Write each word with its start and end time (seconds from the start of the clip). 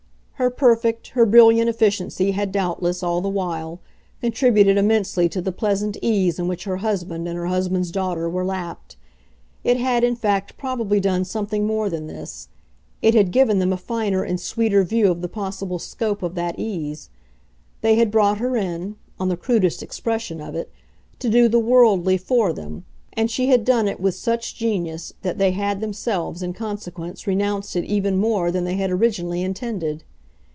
Her 0.41 0.49
perfect, 0.49 1.09
her 1.09 1.27
brilliant 1.27 1.69
efficiency 1.69 2.31
had 2.31 2.51
doubtless, 2.51 3.03
all 3.03 3.21
the 3.21 3.29
while, 3.29 3.79
contributed 4.21 4.75
immensely 4.75 5.29
to 5.29 5.39
the 5.39 5.51
pleasant 5.51 5.97
ease 6.01 6.39
in 6.39 6.47
which 6.47 6.63
her 6.63 6.77
husband 6.77 7.27
and 7.27 7.37
her 7.37 7.45
husband's 7.45 7.91
daughter 7.91 8.27
were 8.27 8.43
lapped. 8.43 8.97
It 9.63 9.77
had 9.77 10.03
in 10.03 10.15
fact 10.15 10.57
probably 10.57 10.99
done 10.99 11.25
something 11.25 11.67
more 11.67 11.91
than 11.91 12.07
this 12.07 12.47
it 13.03 13.13
had 13.13 13.29
given 13.31 13.59
them 13.59 13.71
a 13.71 13.77
finer 13.77 14.23
and 14.23 14.39
sweeter 14.39 14.83
view 14.83 15.11
of 15.11 15.21
the 15.21 15.27
possible 15.27 15.77
scope 15.77 16.23
of 16.23 16.33
that 16.33 16.57
ease. 16.57 17.11
They 17.81 17.93
had 17.97 18.09
brought 18.09 18.39
her 18.39 18.57
in 18.57 18.95
on 19.19 19.29
the 19.29 19.37
crudest 19.37 19.83
expression 19.83 20.41
of 20.41 20.55
it 20.55 20.71
to 21.19 21.29
do 21.29 21.49
the 21.49 21.59
"worldly" 21.59 22.17
for 22.17 22.51
them, 22.51 22.83
and 23.13 23.29
she 23.29 23.49
had 23.49 23.63
done 23.63 23.87
it 23.87 23.99
with 23.99 24.15
such 24.15 24.55
genius 24.55 25.13
that 25.21 25.37
they 25.37 25.51
had 25.51 25.81
themselves 25.81 26.41
in 26.41 26.53
consequence 26.53 27.27
renounced 27.27 27.75
it 27.75 27.85
even 27.85 28.17
more 28.17 28.49
than 28.51 28.63
they 28.63 28.77
had 28.77 28.89
originally 28.89 29.43
intended. 29.43 30.03